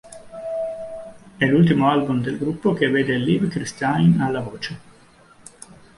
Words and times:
È 1.37 1.45
l'ultimo 1.45 1.87
album 1.91 2.23
del 2.23 2.39
gruppo 2.39 2.73
che 2.73 2.89
vede 2.89 3.17
Liv 3.17 3.47
Kristine 3.49 4.15
alla 4.23 4.39
voce. 4.39 4.79